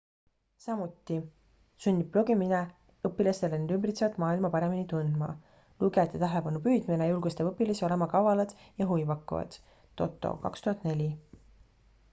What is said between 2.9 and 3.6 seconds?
õpilastel